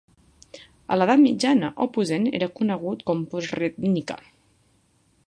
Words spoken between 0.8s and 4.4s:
A l'edat mitjana, Opuzen era conegut com Posrednica.